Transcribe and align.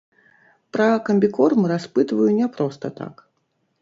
Пра 0.77 0.87
камбікорм 1.09 1.61
распытваю 1.73 2.29
не 2.39 2.47
проста 2.57 2.85
так. 3.01 3.15